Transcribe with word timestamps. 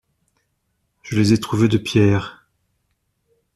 Je 1.03 1.15
les 1.15 1.31
ai 1.33 1.39
trouvés 1.39 1.67
de 1.67 1.77
pierre. 1.77 2.47